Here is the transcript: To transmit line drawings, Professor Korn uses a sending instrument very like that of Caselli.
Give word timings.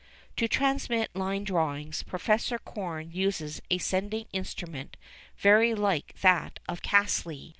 To 0.37 0.47
transmit 0.47 1.15
line 1.15 1.43
drawings, 1.43 2.01
Professor 2.01 2.57
Korn 2.57 3.11
uses 3.11 3.61
a 3.69 3.77
sending 3.77 4.25
instrument 4.33 4.97
very 5.37 5.75
like 5.75 6.15
that 6.21 6.57
of 6.67 6.81
Caselli. 6.81 7.49